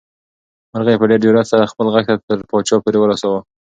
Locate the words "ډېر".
1.09-1.19